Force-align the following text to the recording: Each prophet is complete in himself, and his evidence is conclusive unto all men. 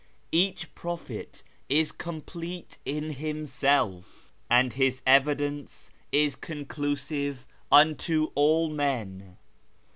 Each 0.31 0.73
prophet 0.73 1.43
is 1.69 1.91
complete 1.91 2.79
in 2.85 3.11
himself, 3.11 4.33
and 4.49 4.73
his 4.73 5.03
evidence 5.05 5.91
is 6.11 6.35
conclusive 6.35 7.45
unto 7.71 8.31
all 8.33 8.67
men. 8.71 9.37